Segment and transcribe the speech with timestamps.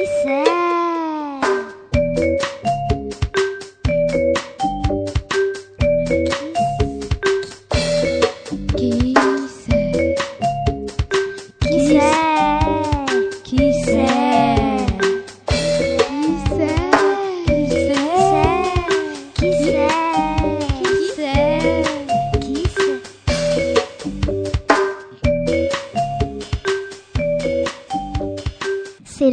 [0.00, 0.59] she said.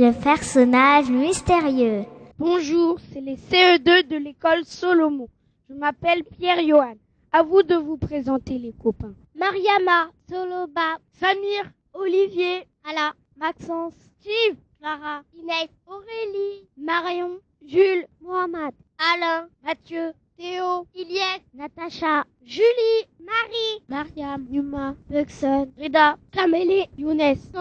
[0.08, 2.06] Le personnage mystérieux.
[2.40, 5.28] Bonjour, c'est les CE2 de l'école Solomon.
[5.70, 6.94] Je m'appelle Pierre-Johan.
[7.34, 9.14] À vous de vous présenter les copains.
[9.36, 18.74] Mariama, Soloba, Samir, Olivier, Ala, Maxence, Steve, Clara, Inès, Aurélie, Marion, Jules, Mohamed,
[19.14, 27.52] Alain, Mathieu, Théo, Iliès, Natacha, Julie, Marie, Mariam, Yuma, Buxon, Reda, Kamele, Younes.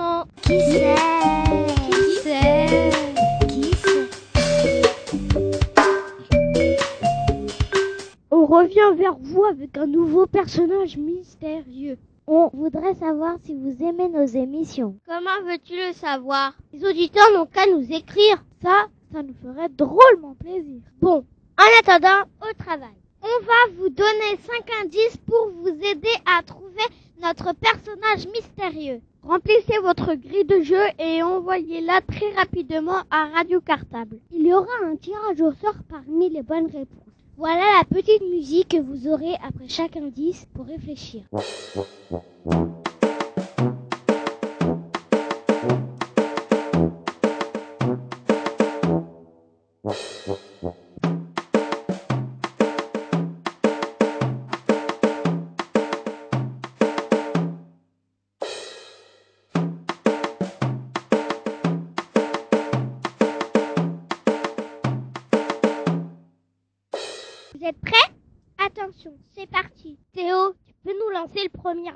[0.43, 1.86] Qui
[2.27, 3.71] Qui
[8.33, 11.99] On revient vers vous avec un nouveau personnage mystérieux.
[12.27, 14.97] On voudrait savoir si vous aimez nos émissions.
[15.07, 16.55] Comment veux-tu le savoir?
[16.73, 18.43] Les auditeurs n'ont qu'à nous écrire.
[18.61, 20.81] Ça, ça nous ferait drôlement plaisir.
[21.01, 21.25] Bon,
[21.57, 22.97] en attendant, au travail.
[23.23, 26.83] On va vous donner 5 indices pour vous aider à trouver
[27.23, 29.01] notre personnage mystérieux.
[29.23, 34.19] Remplissez votre grille de jeu et envoyez-la très rapidement à Radio Cartable.
[34.33, 37.03] Il y aura un tirage au sort parmi les bonnes réponses.
[37.37, 41.23] Voilà la petite musique que vous aurez après chaque indice pour réfléchir.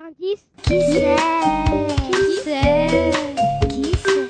[0.01, 1.17] Indice Qui c'est?
[2.11, 3.11] Qui c'est?
[3.69, 4.27] Qui c'est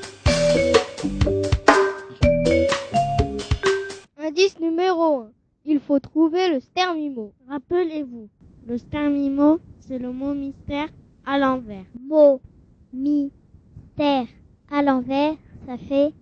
[4.19, 5.31] Indice numéro 1.
[5.65, 7.33] Il faut trouver le stermimo.
[7.49, 8.29] Rappelez-vous,
[8.67, 10.89] le stermimo, c'est le mot mystère
[11.25, 11.85] à l'envers.
[12.01, 12.41] Mot,
[12.93, 13.31] mi,
[13.97, 14.27] terre.
[14.71, 15.35] À l'envers,
[15.67, 16.13] ça fait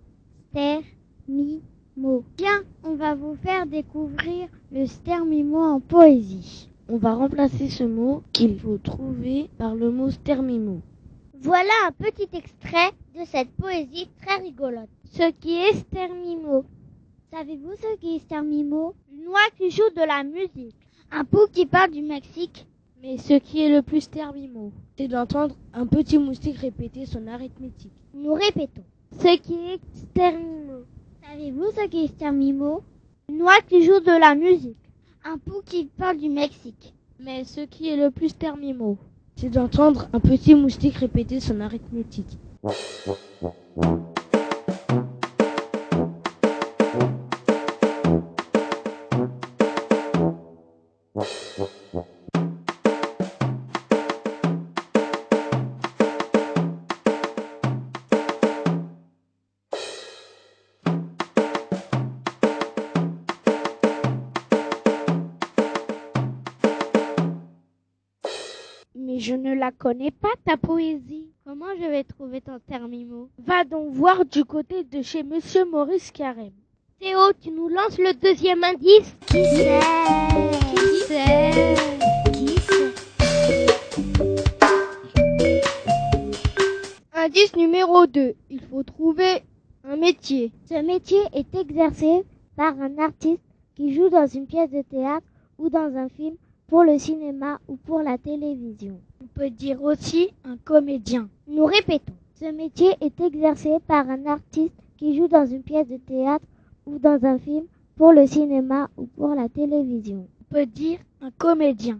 [0.53, 0.81] terre,
[1.27, 1.61] mi,
[1.97, 2.23] mot.
[2.37, 6.68] Bien, on va vous faire découvrir le stermimo en poésie.
[6.91, 10.81] On va remplacer ce mot qu'il faut trouver par le mot stermimo.
[11.39, 14.89] Voilà un petit extrait de cette poésie très rigolote.
[15.11, 16.65] Ce qui est stermimo.
[17.31, 20.75] Savez-vous ce qui est stermimo Une oie qui joue de la musique.
[21.11, 22.65] Un pou qui parle du Mexique.
[23.03, 27.93] Mais ce qui est le plus stermimo, c'est d'entendre un petit moustique répéter son arithmétique.
[28.15, 28.83] Nous répétons.
[29.11, 30.85] Ce qui est stermimo.
[31.23, 32.81] Savez-vous ce qui est stermimo
[33.29, 34.88] Une oie qui joue de la musique.
[35.25, 36.93] Un pou qui parle du Mexique.
[37.19, 38.97] Mais ce qui est le plus stermimo,
[39.35, 42.37] c'est d'entendre un petit moustique répéter son arithmétique.
[69.19, 71.27] Je ne la connais pas, ta poésie.
[71.45, 73.29] Comment je vais trouver ton termimo?
[73.37, 76.53] Va donc voir du côté de chez Monsieur Maurice Carême.
[76.99, 79.15] Théo, tu nous lances le deuxième indice?
[79.27, 79.79] Qui c'est
[80.71, 81.75] Qui c'est
[82.33, 83.65] Qui c'est
[87.13, 88.35] Indice numéro 2.
[88.49, 89.43] Il faut trouver
[89.83, 90.51] un métier.
[90.65, 92.23] Ce métier est exercé
[92.55, 93.43] par un artiste
[93.75, 95.27] qui joue dans une pièce de théâtre
[95.57, 96.35] ou dans un film
[96.69, 98.99] pour le cinéma ou pour la télévision.
[99.21, 101.27] On peut dire aussi un comédien.
[101.47, 102.13] Nous répétons.
[102.35, 106.45] Ce métier est exercé par un artiste qui joue dans une pièce de théâtre
[106.85, 107.65] ou dans un film
[107.97, 110.27] pour le cinéma ou pour la télévision.
[110.41, 111.99] On peut dire un comédien.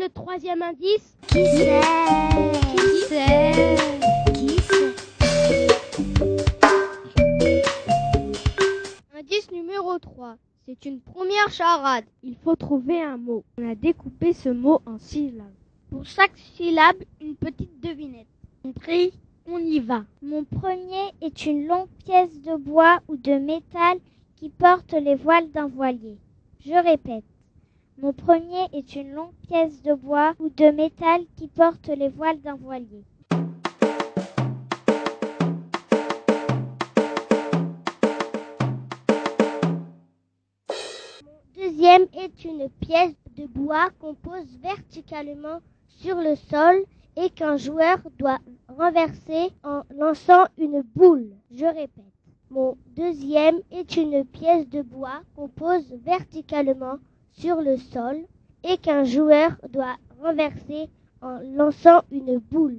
[0.00, 1.80] Le troisième indice Qui c'est?
[2.72, 3.76] Qui c'est?
[9.14, 10.36] Indice numéro 3.
[10.64, 12.06] C'est une première charade.
[12.22, 13.44] Il faut trouver un mot.
[13.58, 15.52] On a découpé ce mot en syllabes.
[15.90, 18.26] Pour chaque syllabe, une petite devinette.
[18.62, 19.12] Compris
[19.46, 20.04] On y va.
[20.22, 23.98] Mon premier est une longue pièce de bois ou de métal
[24.36, 26.16] qui porte les voiles d'un voilier.
[26.64, 27.24] Je répète.
[28.02, 32.40] Mon premier est une longue pièce de bois ou de métal qui porte les voiles
[32.40, 33.04] d'un voilier.
[41.22, 46.82] Mon deuxième est une pièce de bois qu'on pose verticalement sur le sol
[47.18, 48.38] et qu'un joueur doit
[48.68, 51.32] renverser en lançant une boule.
[51.50, 52.04] Je répète.
[52.48, 56.96] Mon deuxième est une pièce de bois qu'on pose verticalement
[57.32, 58.16] sur le sol
[58.64, 60.88] et qu'un joueur doit renverser
[61.22, 62.78] en lançant une boule.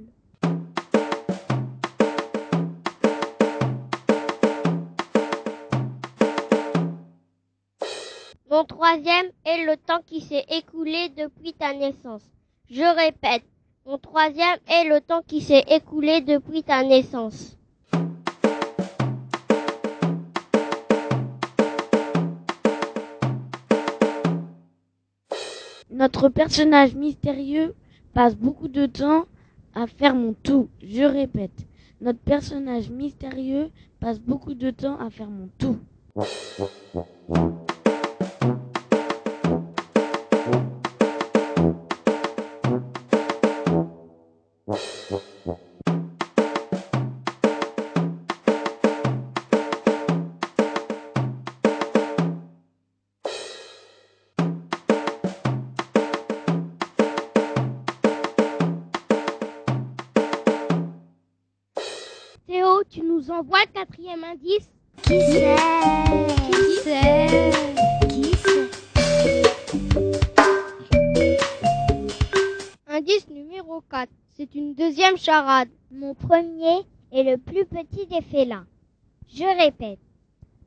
[8.50, 12.22] Mon troisième est le temps qui s'est écoulé depuis ta naissance.
[12.70, 13.44] Je répète,
[13.86, 17.56] mon troisième est le temps qui s'est écoulé depuis ta naissance.
[26.02, 27.76] Notre personnage mystérieux
[28.12, 29.26] passe beaucoup de temps
[29.72, 30.68] à faire mon tout.
[30.82, 31.64] Je répète,
[32.00, 33.70] notre personnage mystérieux
[34.00, 35.78] passe beaucoup de temps à faire mon tout.
[62.92, 64.70] Tu nous envoies le quatrième indice?
[65.04, 65.56] Qui c'est
[66.50, 67.50] Qui c'est
[68.08, 68.58] Qui c'est
[72.86, 74.10] Indice numéro 4.
[74.36, 75.70] C'est une deuxième charade.
[75.90, 78.66] Mon premier est le plus petit des félins.
[79.26, 79.98] Je répète.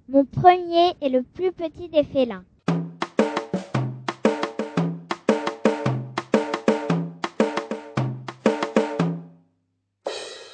[0.09, 2.43] Mon premier est le plus petit des félins.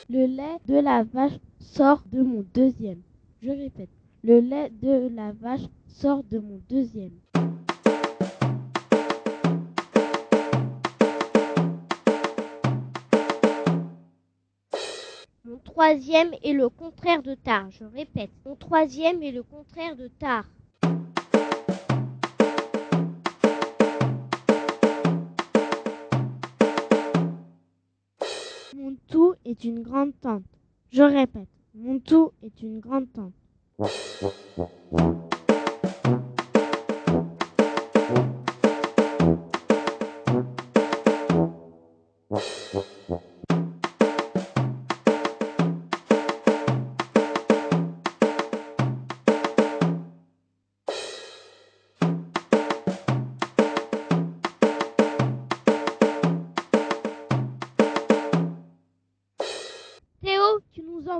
[0.09, 1.39] Le lait de la vache
[1.71, 3.01] sort de mon deuxième.
[3.41, 3.89] Je répète,
[4.25, 7.13] le lait de la vache sort de mon deuxième.
[15.45, 17.71] Mon troisième est le contraire de tard.
[17.71, 20.43] Je répète, mon troisième est le contraire de tard.
[28.75, 30.43] Mon tout est une grande tente.
[30.91, 33.33] Je répète, mon tout est une grande tente.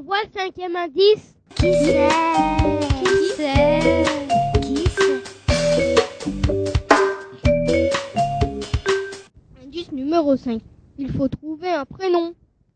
[0.02, 2.10] Envoies le cinquième indice Qui c'est
[3.04, 4.04] Qui c'est
[4.62, 6.02] Qui c'est
[9.64, 10.60] Indice numéro 5.
[10.98, 12.34] Il faut trouver un prénom.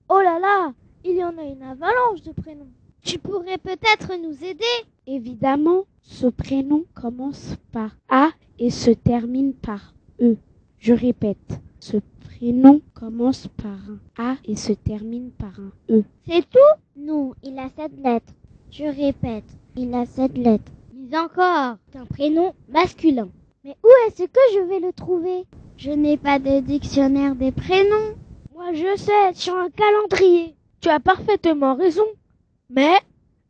[0.08, 2.70] Oh là là Il y en a une avalanche de prénoms.
[3.04, 4.64] Tu pourrais peut-être nous aider
[5.08, 8.30] Évidemment, ce prénom commence par A
[8.60, 10.38] et se termine par E.
[10.78, 11.98] Je répète, ce
[12.38, 13.78] prénom commence par
[14.18, 16.04] un A et se termine par un E.
[16.28, 16.82] C'est tout?
[16.98, 18.34] Non, il a sept lettres.
[18.72, 19.46] Je répète,
[19.78, 20.72] il a sept lettres.
[20.94, 23.30] Mais encore, c'est un prénom masculin.
[23.64, 25.46] Mais où est-ce que je vais le trouver?
[25.78, 28.16] Je n'ai pas de dictionnaire des prénoms.
[28.54, 30.56] Moi je sais, sur un calendrier.
[30.82, 32.06] Tu as parfaitement raison.
[32.70, 32.96] Mais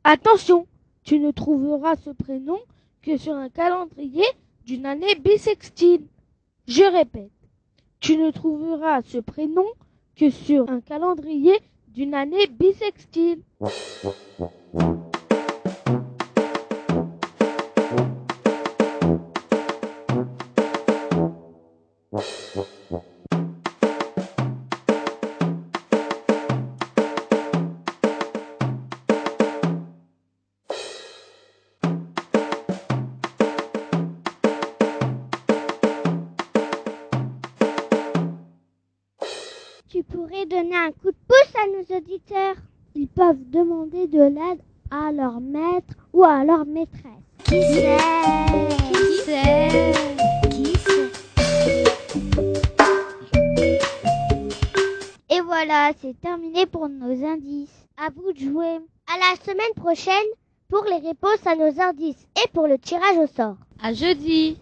[0.03, 0.67] attention,
[1.03, 2.59] tu ne trouveras ce prénom
[3.01, 4.25] que sur un calendrier
[4.65, 6.03] d'une année bissextile.
[6.67, 7.31] Je répète,
[8.05, 9.65] tu ne trouveras ce prénom
[10.15, 11.57] que sur un calendrier
[11.87, 13.41] d'une année bissextile.
[40.25, 42.55] Tu pourrais donner un coup de pouce à nos auditeurs.
[42.95, 47.03] Ils peuvent demander de l'aide à leur maître ou à leur maîtresse.
[47.43, 47.97] Qui c'est
[48.89, 49.81] Qui c'est
[50.49, 51.11] Qui c'est
[55.29, 55.45] Et voilà.
[55.45, 57.87] voilà, c'est terminé pour nos indices.
[57.97, 58.79] À vous de jouer.
[59.07, 60.13] À la semaine prochaine
[60.69, 63.57] pour les réponses à nos indices et pour le tirage au sort.
[63.83, 64.57] À jeudi.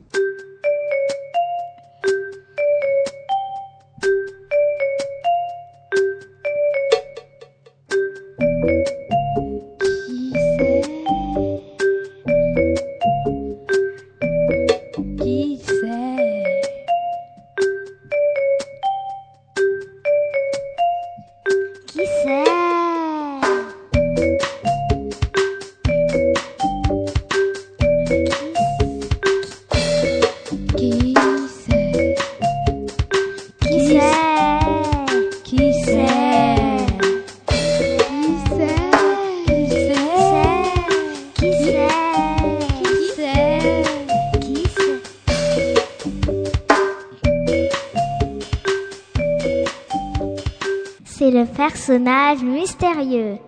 [51.86, 53.43] Personnage mystérieux.